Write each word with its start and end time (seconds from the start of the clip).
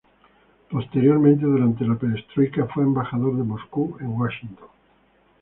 Posteriormente, 0.71 1.45
durante 1.45 1.85
la 1.85 1.93
"Perestroika", 1.95 2.65
fue 2.73 2.81
embajador 2.81 3.37
de 3.37 3.43
Moscú 3.43 3.97
en 3.99 4.07
Washington. 4.07 4.67